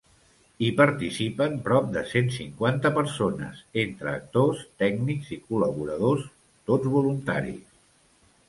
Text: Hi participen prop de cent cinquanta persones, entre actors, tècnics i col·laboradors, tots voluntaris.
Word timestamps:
Hi 0.61 0.69
participen 0.77 1.59
prop 1.67 1.91
de 1.97 2.03
cent 2.13 2.31
cinquanta 2.37 2.91
persones, 2.97 3.61
entre 3.83 4.09
actors, 4.15 4.65
tècnics 4.85 5.31
i 5.37 5.41
col·laboradors, 5.51 6.29
tots 6.73 6.95
voluntaris. 6.99 7.63